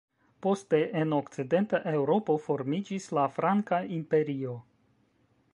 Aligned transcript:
Poste 0.45 0.79
en 1.01 1.13
okcidenta 1.17 1.81
Eŭropo 1.93 2.37
formiĝis 2.47 3.07
la 3.19 3.29
franka 3.37 3.85
imperio. 3.99 4.61